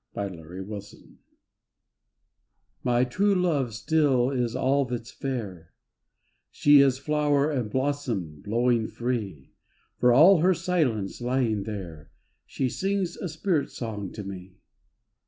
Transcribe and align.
THE 0.15 0.29
RESURRECTION 0.31 1.19
My 2.83 3.03
true 3.03 3.35
love 3.35 3.75
still 3.75 4.31
is 4.31 4.55
all 4.55 4.83
that's 4.83 5.11
fair, 5.11 5.73
She 6.49 6.79
is 6.79 6.97
flower 6.97 7.51
and 7.51 7.69
blossom 7.69 8.41
blowing 8.41 8.87
free, 8.87 9.51
For 9.99 10.11
all 10.11 10.39
her 10.39 10.55
silence 10.55 11.21
lying 11.21 11.61
there 11.65 12.09
She 12.47 12.67
sings 12.67 13.15
a 13.15 13.29
spirit 13.29 13.69
song 13.69 14.11
to 14.13 14.23
me. 14.23 14.55